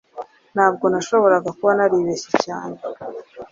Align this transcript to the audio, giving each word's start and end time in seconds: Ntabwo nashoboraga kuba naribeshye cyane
Ntabwo 0.55 0.85
nashoboraga 0.89 1.49
kuba 1.57 1.71
naribeshye 1.77 2.31
cyane 2.45 2.75